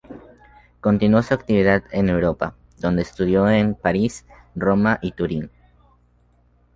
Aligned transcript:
Continuó 0.79 1.21
su 1.21 1.35
actividad 1.35 1.83
en 1.91 2.09
Europa, 2.09 2.55
donde 2.79 3.03
estudió 3.03 3.47
en 3.51 3.75
París, 3.75 4.25
Roma 4.55 4.97
y 4.99 5.11
Turín. 5.11 5.51